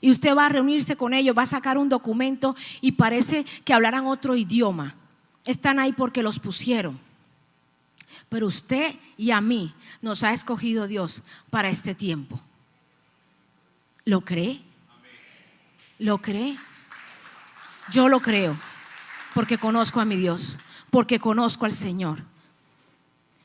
[0.00, 3.72] Y usted va a reunirse con ellos, va a sacar un documento y parece que
[3.72, 4.96] hablaran otro idioma
[5.44, 6.98] están ahí porque los pusieron.
[8.28, 12.40] Pero usted y a mí nos ha escogido Dios para este tiempo.
[14.04, 14.62] ¿Lo cree?
[15.98, 16.56] ¿Lo cree?
[17.90, 18.56] Yo lo creo
[19.34, 20.58] porque conozco a mi Dios,
[20.90, 22.24] porque conozco al Señor.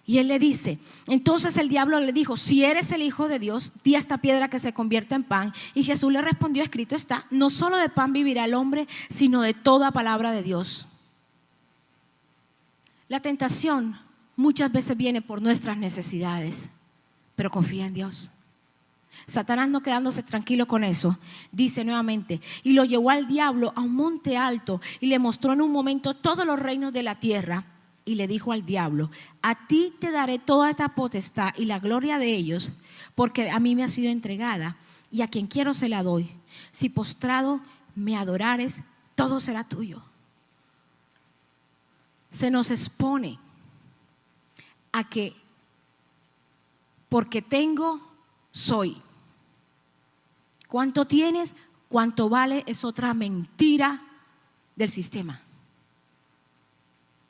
[0.05, 3.73] Y él le dice, entonces el diablo le dijo, si eres el Hijo de Dios,
[3.83, 5.53] di esta piedra que se convierta en pan.
[5.73, 9.53] Y Jesús le respondió, escrito está, no solo de pan vivirá el hombre, sino de
[9.53, 10.87] toda palabra de Dios.
[13.09, 13.95] La tentación
[14.35, 16.69] muchas veces viene por nuestras necesidades,
[17.35, 18.31] pero confía en Dios.
[19.25, 21.17] Satanás no quedándose tranquilo con eso,
[21.51, 25.61] dice nuevamente, y lo llevó al diablo a un monte alto y le mostró en
[25.61, 27.65] un momento todos los reinos de la tierra
[28.05, 29.09] y le dijo al diablo,
[29.41, 32.71] a ti te daré toda esta potestad y la gloria de ellos,
[33.15, 34.77] porque a mí me ha sido entregada
[35.11, 36.29] y a quien quiero se la doy.
[36.71, 37.59] Si postrado
[37.95, 38.81] me adorares,
[39.15, 40.03] todo será tuyo.
[42.31, 43.39] Se nos expone
[44.91, 45.35] a que
[47.09, 48.01] porque tengo,
[48.51, 48.97] soy.
[50.67, 51.55] ¿Cuánto tienes?
[51.87, 52.63] ¿Cuánto vale?
[52.67, 54.01] Es otra mentira
[54.75, 55.39] del sistema,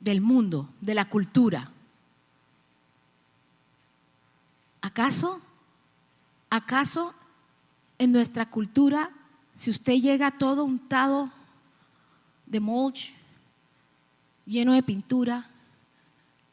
[0.00, 1.70] del mundo, de la cultura.
[4.80, 5.40] ¿Acaso?
[6.50, 7.14] ¿Acaso
[7.98, 9.10] en nuestra cultura,
[9.52, 11.30] si usted llega todo untado
[12.46, 13.14] de mulch,
[14.48, 15.46] lleno de pintura,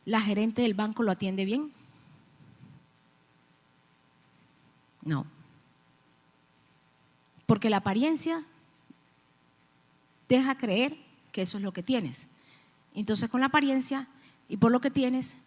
[0.03, 1.71] la gerente del banco lo atiende bien?
[5.01, 5.25] No.
[7.45, 8.43] Porque la apariencia
[10.27, 10.97] deja creer
[11.31, 12.27] que eso es lo que tienes.
[12.93, 14.07] Entonces con la apariencia
[14.49, 15.37] y por lo que tienes,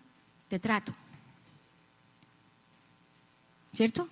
[0.49, 0.95] te trato.
[3.73, 4.09] ¿Cierto?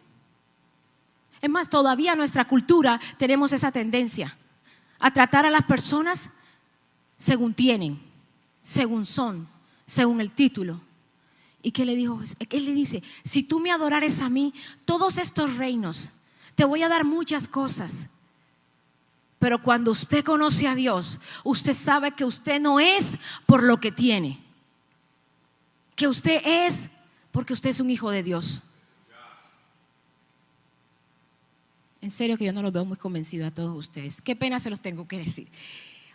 [1.41, 4.37] Es más, todavía en nuestra cultura tenemos esa tendencia
[4.99, 6.31] a tratar a las personas
[7.19, 8.06] según tienen,
[8.67, 9.47] según son,
[9.87, 10.81] según el título.
[11.63, 12.21] ¿Y qué le dijo?
[12.51, 14.53] Él le dice, si tú me adorares a mí,
[14.85, 16.11] todos estos reinos,
[16.57, 18.09] te voy a dar muchas cosas.
[19.39, 23.93] Pero cuando usted conoce a Dios, usted sabe que usted no es por lo que
[23.93, 24.41] tiene,
[25.95, 26.89] que usted es
[27.31, 28.63] porque usted es un hijo de Dios.
[32.01, 34.21] En serio que yo no lo veo muy convencido a todos ustedes.
[34.21, 35.47] Qué pena se los tengo que decir.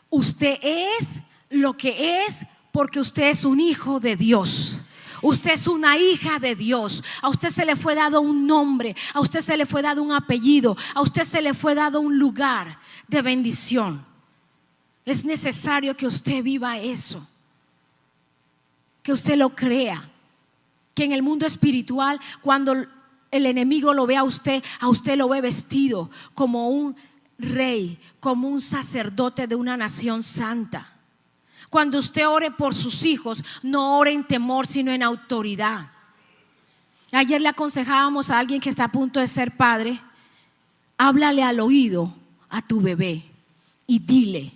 [0.09, 4.79] Usted es lo que es porque usted es un hijo de Dios.
[5.21, 7.03] Usted es una hija de Dios.
[7.21, 8.95] A usted se le fue dado un nombre.
[9.13, 10.75] A usted se le fue dado un apellido.
[10.95, 14.03] A usted se le fue dado un lugar de bendición.
[15.05, 17.27] Es necesario que usted viva eso.
[19.03, 20.09] Que usted lo crea.
[20.95, 22.73] Que en el mundo espiritual, cuando
[23.29, 26.95] el enemigo lo ve a usted, a usted lo ve vestido como un
[27.37, 30.90] rey, como un sacerdote de una nación santa.
[31.71, 35.89] Cuando usted ore por sus hijos, no ore en temor, sino en autoridad.
[37.13, 39.97] Ayer le aconsejábamos a alguien que está a punto de ser padre,
[40.97, 42.13] háblale al oído
[42.49, 43.23] a tu bebé
[43.87, 44.51] y dile,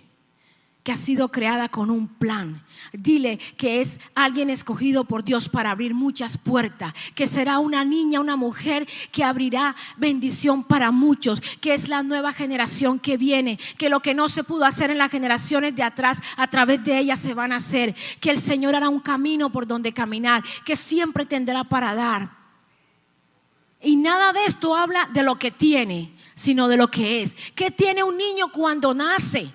[0.86, 2.62] que ha sido creada con un plan.
[2.92, 8.20] Dile que es alguien escogido por Dios para abrir muchas puertas, que será una niña,
[8.20, 13.90] una mujer que abrirá bendición para muchos, que es la nueva generación que viene, que
[13.90, 17.16] lo que no se pudo hacer en las generaciones de atrás, a través de ella
[17.16, 21.26] se van a hacer, que el Señor hará un camino por donde caminar, que siempre
[21.26, 22.30] tendrá para dar.
[23.82, 27.36] Y nada de esto habla de lo que tiene, sino de lo que es.
[27.56, 29.50] ¿Qué tiene un niño cuando nace?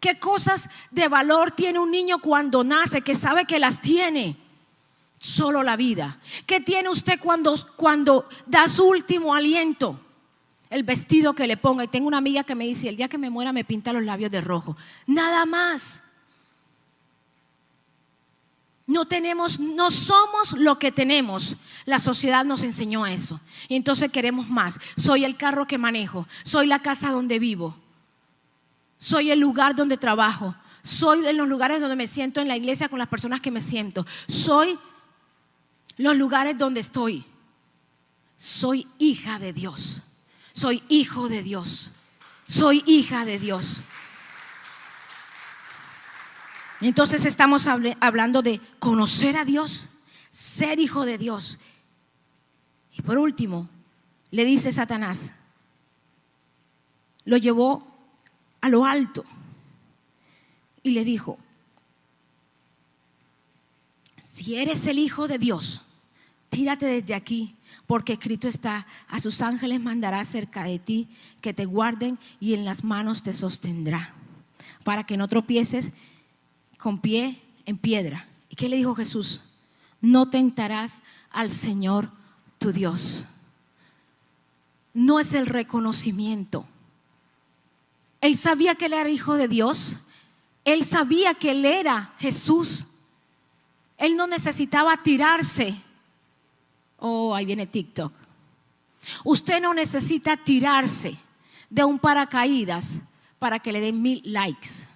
[0.00, 4.34] ¿Qué cosas de valor tiene un niño cuando nace, que sabe que las tiene?
[5.18, 6.18] Solo la vida.
[6.46, 10.00] ¿Qué tiene usted cuando, cuando da su último aliento?
[10.70, 11.84] El vestido que le ponga.
[11.84, 14.02] Y tengo una amiga que me dice, el día que me muera me pinta los
[14.02, 14.74] labios de rojo.
[15.06, 16.04] Nada más.
[18.86, 21.58] No tenemos, no somos lo que tenemos.
[21.84, 23.38] La sociedad nos enseñó eso.
[23.68, 24.78] Y entonces queremos más.
[24.96, 26.26] Soy el carro que manejo.
[26.42, 27.76] Soy la casa donde vivo
[29.00, 32.90] soy el lugar donde trabajo, soy en los lugares donde me siento en la iglesia
[32.90, 34.78] con las personas que me siento, soy
[35.96, 37.24] los lugares donde estoy.
[38.36, 40.00] Soy hija de Dios,
[40.54, 41.90] soy hijo de Dios,
[42.46, 43.82] soy hija de Dios.
[46.80, 49.88] entonces estamos hablando de conocer a Dios,
[50.30, 51.58] ser hijo de Dios.
[52.92, 53.68] Y por último,
[54.30, 55.34] le dice Satanás,
[57.24, 57.89] lo llevó
[58.60, 59.24] a lo alto
[60.82, 61.38] y le dijo,
[64.22, 65.82] si eres el Hijo de Dios,
[66.48, 67.54] tírate desde aquí,
[67.86, 71.08] porque escrito está, a sus ángeles mandará cerca de ti
[71.40, 74.14] que te guarden y en las manos te sostendrá,
[74.84, 75.92] para que no tropieces
[76.78, 78.26] con pie en piedra.
[78.48, 79.42] ¿Y qué le dijo Jesús?
[80.00, 82.10] No tentarás al Señor
[82.58, 83.26] tu Dios.
[84.94, 86.66] No es el reconocimiento
[88.20, 89.96] él sabía que él era hijo de Dios.
[90.64, 92.84] Él sabía que él era Jesús.
[93.96, 95.74] Él no necesitaba tirarse.
[96.98, 98.12] Oh, ahí viene TikTok.
[99.24, 101.16] Usted no necesita tirarse
[101.70, 103.00] de un paracaídas
[103.38, 104.86] para que le den mil likes.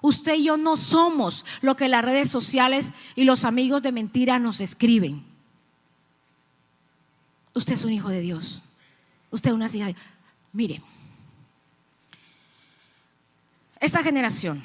[0.00, 4.38] Usted y yo no somos lo que las redes sociales y los amigos de mentira
[4.38, 5.24] nos escriben.
[7.54, 8.62] Usted es un hijo de Dios.
[9.30, 9.96] Usted es una hija de
[10.52, 10.82] Mire,
[13.80, 14.62] esta generación,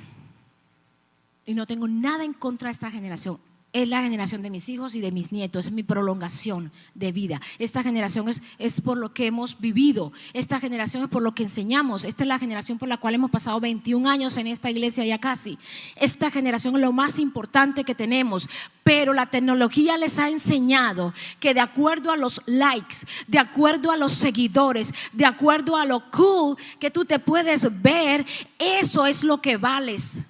[1.46, 3.40] y no tengo nada en contra de esta generación,
[3.74, 7.42] es la generación de mis hijos y de mis nietos, es mi prolongación de vida.
[7.58, 11.44] Esta generación es, es, por lo que hemos vivido, esta generación es por lo que
[11.44, 15.04] enseñamos, esta es la generación por la cual hemos pasado 21 años en esta iglesia
[15.06, 15.58] ya casi.
[15.96, 18.48] Esta generación es lo más importante que tenemos,
[18.84, 22.98] pero la tecnología les ha enseñado que de acuerdo a los likes,
[23.28, 28.24] de acuerdo a los seguidores, de acuerdo a lo cool que tú te puedes ver,
[28.60, 30.22] eso es lo que vales.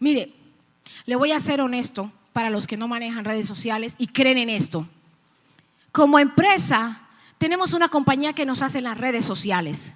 [0.00, 0.37] Mire,
[1.08, 4.50] le voy a ser honesto para los que no manejan redes sociales y creen en
[4.50, 4.86] esto.
[5.90, 7.00] Como empresa,
[7.38, 9.94] tenemos una compañía que nos hace las redes sociales.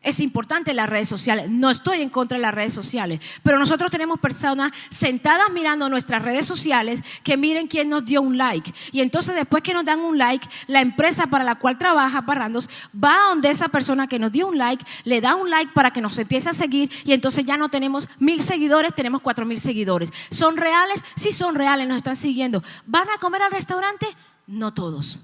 [0.00, 1.50] Es importante las redes sociales.
[1.50, 6.22] No estoy en contra de las redes sociales, pero nosotros tenemos personas sentadas mirando nuestras
[6.22, 8.72] redes sociales que miren quién nos dio un like.
[8.92, 12.68] Y entonces después que nos dan un like, la empresa para la cual trabaja Parrandos
[12.94, 15.90] va a donde esa persona que nos dio un like, le da un like para
[15.90, 19.60] que nos empiece a seguir y entonces ya no tenemos mil seguidores, tenemos cuatro mil
[19.60, 20.12] seguidores.
[20.30, 21.04] ¿Son reales?
[21.16, 22.62] Sí son reales, nos están siguiendo.
[22.86, 24.06] ¿Van a comer al restaurante?
[24.46, 25.18] No todos.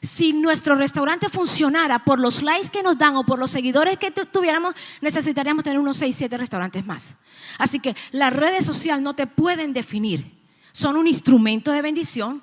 [0.00, 4.10] Si nuestro restaurante funcionara por los likes que nos dan o por los seguidores que
[4.10, 7.16] tuviéramos, necesitaríamos tener unos 6, 7 restaurantes más.
[7.58, 10.38] Así que las redes sociales no te pueden definir.
[10.72, 12.42] Son un instrumento de bendición.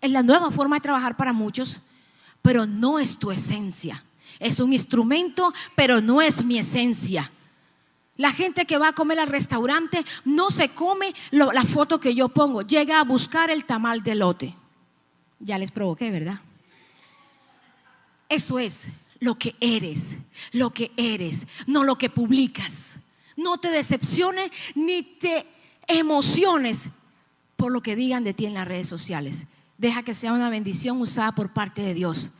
[0.00, 1.80] Es la nueva forma de trabajar para muchos,
[2.42, 4.04] pero no es tu esencia.
[4.38, 7.30] Es un instrumento, pero no es mi esencia.
[8.16, 12.28] La gente que va a comer al restaurante no se come la foto que yo
[12.28, 14.56] pongo, llega a buscar el tamal de lote.
[15.38, 16.40] Ya les provoqué, ¿verdad?
[18.28, 18.88] Eso es
[19.20, 20.16] lo que eres,
[20.52, 22.98] lo que eres, no lo que publicas.
[23.36, 25.46] No te decepciones ni te
[25.86, 26.88] emociones
[27.56, 29.46] por lo que digan de ti en las redes sociales.
[29.78, 32.30] Deja que sea una bendición usada por parte de Dios,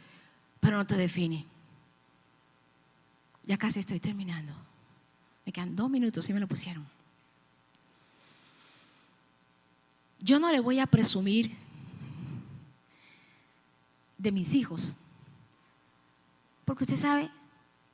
[0.61, 1.45] pero no te define.
[3.45, 4.53] Ya casi estoy terminando.
[5.45, 6.87] Me quedan dos minutos y me lo pusieron.
[10.19, 11.53] Yo no le voy a presumir
[14.19, 14.97] de mis hijos
[16.67, 17.31] porque usted sabe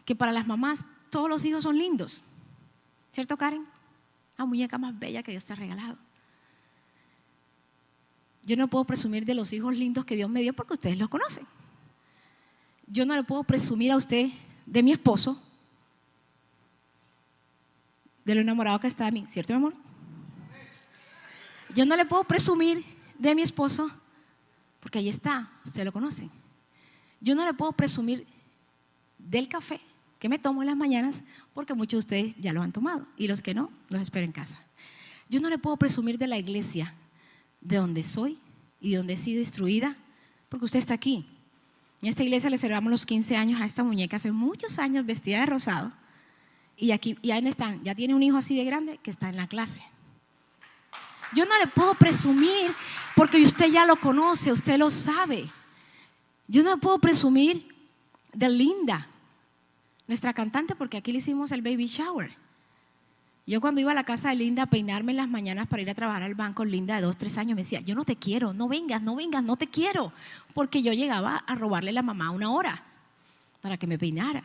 [0.05, 2.25] que para las mamás todos los hijos son lindos.
[3.13, 3.65] ¿Cierto, Karen?
[4.37, 5.97] La muñeca más bella que Dios te ha regalado.
[8.45, 11.09] Yo no puedo presumir de los hijos lindos que Dios me dio porque ustedes los
[11.09, 11.47] conocen.
[12.89, 14.29] Yo no le puedo presumir a usted
[14.67, 15.41] de mi esposo,
[18.25, 19.75] de lo enamorado que está de mí, ¿cierto, mi amor?
[21.75, 22.85] Yo no le puedo presumir
[23.19, 23.91] de mi esposo
[24.81, 26.29] porque ahí está, usted lo conoce.
[27.21, 28.27] Yo no le puedo presumir
[29.29, 29.81] del café
[30.19, 33.27] que me tomo en las mañanas, porque muchos de ustedes ya lo han tomado y
[33.27, 34.57] los que no, los espero en casa.
[35.29, 36.95] Yo no le puedo presumir de la iglesia
[37.61, 38.39] de donde soy
[38.81, 39.97] y de donde he sido instruida,
[40.49, 41.27] porque usted está aquí.
[42.03, 45.41] En esta iglesia le celebramos los 15 años a esta muñeca hace muchos años vestida
[45.41, 45.93] de rosado.
[46.77, 49.37] Y aquí, y ahí están, ya tiene un hijo así de grande que está en
[49.37, 49.83] la clase.
[51.35, 52.73] Yo no le puedo presumir
[53.17, 55.49] porque usted ya lo conoce, usted lo sabe.
[56.47, 57.67] Yo no le puedo presumir
[58.33, 59.09] de Linda,
[60.07, 62.33] nuestra cantante, porque aquí le hicimos el baby shower.
[63.47, 65.91] Yo cuando iba a la casa de Linda a peinarme en las mañanas para ir
[65.91, 68.53] a trabajar al banco, Linda de dos, tres años me decía, yo no te quiero,
[68.53, 70.13] no vengas, no vengas, no te quiero.
[70.55, 72.85] Porque yo llegaba a robarle a la mamá una hora
[73.61, 74.45] para que me peinara.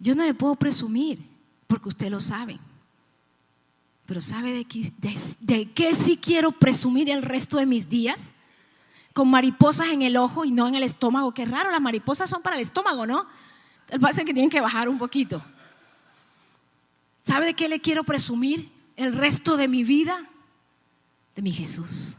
[0.00, 1.20] Yo no le puedo presumir,
[1.68, 2.58] porque usted lo sabe.
[4.06, 4.90] Pero ¿sabe de qué,
[5.40, 8.32] de qué sí quiero presumir el resto de mis días?
[9.12, 11.32] Con mariposas en el ojo y no en el estómago.
[11.34, 13.26] Qué raro, las mariposas son para el estómago, ¿no?
[13.88, 15.42] El pasa que tienen que bajar un poquito.
[17.24, 20.18] ¿Sabe de qué le quiero presumir el resto de mi vida?
[21.34, 22.16] De mi Jesús.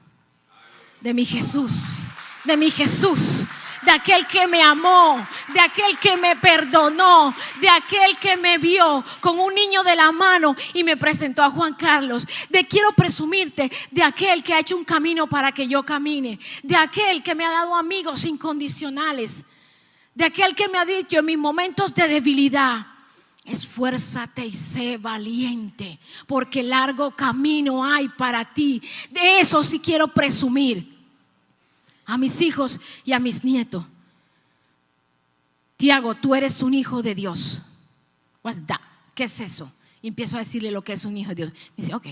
[1.01, 2.03] De mi Jesús.
[2.43, 3.45] De mi Jesús.
[3.83, 9.05] De aquel que me amó, de aquel que me perdonó, de aquel que me vio
[9.21, 12.27] con un niño de la mano y me presentó a Juan Carlos.
[12.49, 16.75] De quiero presumirte de aquel que ha hecho un camino para que yo camine, de
[16.75, 19.45] aquel que me ha dado amigos incondicionales
[20.13, 22.85] de aquel que me ha dicho en mis momentos de debilidad,
[23.45, 28.81] esfuérzate y sé valiente, porque largo camino hay para ti.
[29.11, 30.97] De eso sí quiero presumir
[32.05, 33.83] a mis hijos y a mis nietos.
[35.77, 37.61] Tiago, tú eres un hijo de Dios.
[38.43, 38.81] What's that?
[39.15, 39.71] ¿Qué es eso?
[40.01, 41.53] Y empiezo a decirle lo que es un hijo de Dios.
[41.77, 42.07] Me dice, ok,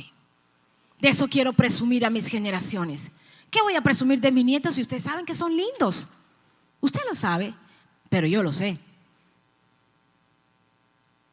[0.99, 3.11] de eso quiero presumir a mis generaciones.
[3.51, 6.09] ¿Qué voy a presumir de mis nietos si ustedes saben que son lindos?
[6.79, 7.53] Usted lo sabe
[8.09, 8.77] pero yo lo sé.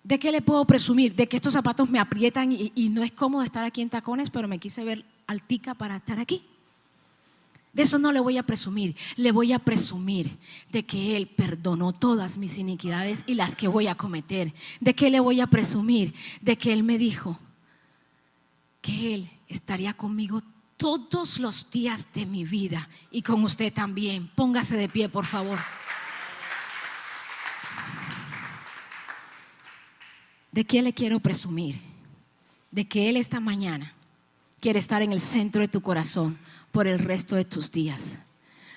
[0.04, 1.14] ¿De qué le puedo presumir?
[1.14, 4.46] De que estos zapatos me aprietan y, no es cómodo estar aquí en tacones, pero
[4.46, 6.42] me quise ver altica para estar aquí.
[7.72, 10.38] De eso no le voy a presumir, le voy a presumir
[10.70, 14.52] de que Él perdonó todas mis iniquidades y las que voy a cometer.
[14.78, 16.14] ¿De qué le voy a presumir?
[16.40, 17.40] De que Él me dijo
[18.80, 20.42] que Él estaría conmigo
[20.76, 24.28] todos los días de mi vida y con usted también.
[24.34, 25.58] Póngase de pie, por favor.
[30.54, 31.80] ¿De qué le quiero presumir?
[32.70, 33.92] De que Él esta mañana
[34.60, 36.38] quiere estar en el centro de tu corazón
[36.70, 38.20] por el resto de tus días.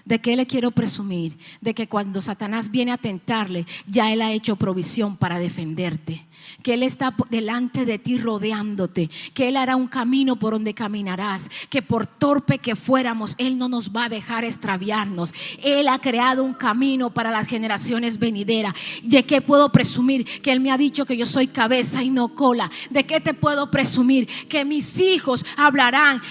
[0.08, 1.38] ¿De qué le quiero presumir?
[1.60, 6.26] De que cuando Satanás viene a tentarle, ya Él ha hecho provisión para defenderte.
[6.64, 9.10] Que Él está delante de ti rodeándote.
[9.34, 11.50] Que Él hará un camino por donde caminarás.
[11.70, 15.34] Que por torpe que fuéramos, Él no nos va a dejar extraviarnos.
[15.62, 18.76] Él ha creado un camino para las generaciones venideras.
[19.04, 20.24] ¿De qué puedo presumir?
[20.42, 22.72] Que Él me ha dicho que yo soy cabeza y no cola.
[22.90, 24.26] ¿De qué te puedo presumir?
[24.48, 26.22] Que mis hijos hablarán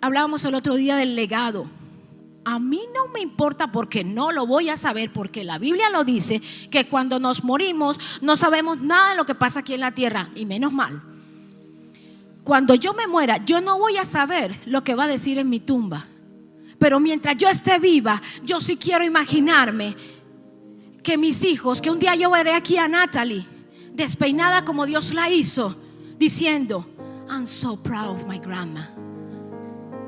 [0.00, 1.66] hablábamos el otro día del legado.
[2.50, 6.02] A mí no me importa porque no lo voy a saber, porque la Biblia lo
[6.02, 6.40] dice,
[6.70, 10.30] que cuando nos morimos no sabemos nada de lo que pasa aquí en la tierra,
[10.34, 11.02] y menos mal.
[12.44, 15.50] Cuando yo me muera, yo no voy a saber lo que va a decir en
[15.50, 16.06] mi tumba.
[16.78, 19.94] Pero mientras yo esté viva, yo sí quiero imaginarme
[21.02, 23.46] que mis hijos, que un día yo veré aquí a Natalie,
[23.92, 25.76] despeinada como Dios la hizo,
[26.18, 26.88] diciendo,
[27.28, 28.97] I'm so proud of my grandma.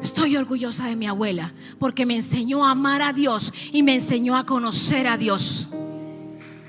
[0.02, 4.36] Estoy orgullosa de mi abuela porque me enseñó a amar a Dios y me enseñó
[4.36, 5.68] a conocer a Dios.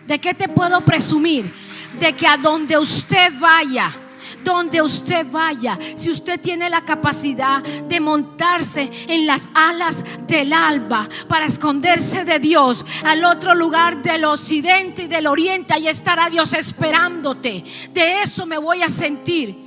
[0.06, 1.52] ¿De qué te puedo presumir?
[2.00, 3.96] De que a donde usted vaya,
[4.44, 11.08] donde usted vaya, si usted tiene la capacidad de montarse en las alas del alba
[11.30, 16.54] para esconderse de Dios al otro lugar del occidente y del oriente, ahí estará Dios
[16.54, 17.64] esperándote.
[17.94, 19.58] De eso me voy a sentir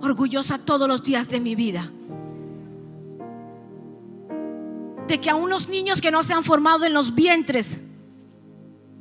[0.00, 1.90] orgullosa todos los días de mi vida.
[5.08, 7.78] De que aún los niños que no se han formado en los vientres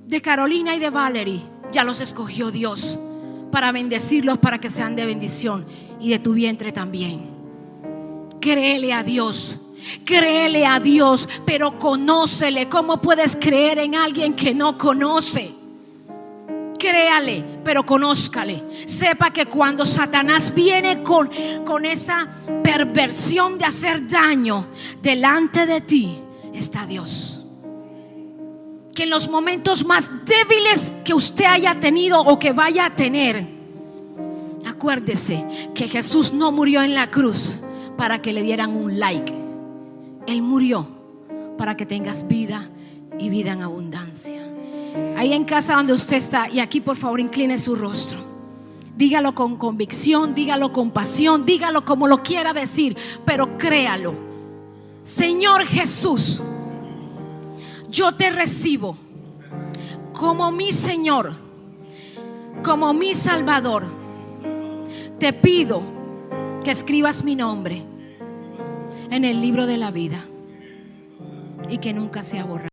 [0.08, 1.42] de Carolina y de Valerie,
[1.72, 2.98] ya los escogió Dios
[3.52, 5.66] para bendecirlos, para que sean de bendición
[6.00, 7.30] y de tu vientre también.
[8.40, 9.58] Créele a Dios.
[10.06, 12.68] Créele a Dios, pero conócele.
[12.68, 15.57] ¿Cómo puedes creer en alguien que no conoce?
[16.78, 18.64] Créale, pero conózcale.
[18.86, 21.30] Sepa que cuando Satanás viene con,
[21.66, 22.28] con esa
[22.64, 24.68] perversión de hacer daño,
[25.02, 26.20] delante de ti
[26.54, 27.44] está Dios.
[28.94, 33.46] Que en los momentos más débiles que usted haya tenido o que vaya a tener,
[34.66, 37.58] acuérdese que Jesús no murió en la cruz
[37.98, 39.34] para que le dieran un like.
[40.28, 40.88] Él murió
[41.58, 42.70] para que tengas vida
[43.18, 44.47] y vida en abundancia.
[45.16, 48.20] Ahí en casa donde usted está, y aquí por favor incline su rostro.
[48.96, 54.16] Dígalo con convicción, dígalo con pasión, dígalo como lo quiera decir, pero créalo.
[55.04, 56.42] Señor Jesús,
[57.90, 58.98] yo te recibo
[60.14, 61.34] como mi Señor,
[62.64, 63.86] como mi Salvador.
[65.20, 65.82] Te pido
[66.64, 67.84] que escribas mi nombre
[69.10, 70.26] en el libro de la vida
[71.70, 72.58] y que nunca sea borrado.